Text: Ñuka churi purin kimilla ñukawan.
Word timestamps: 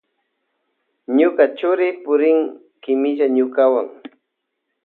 Ñuka 1.17 1.43
churi 1.57 1.87
purin 2.03 2.39
kimilla 2.81 3.25
ñukawan. 3.35 3.87